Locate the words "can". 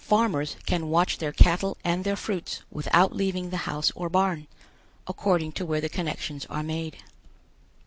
0.66-0.90